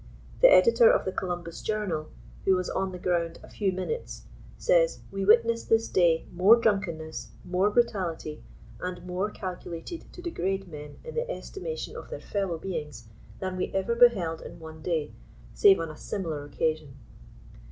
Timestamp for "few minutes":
3.51-4.23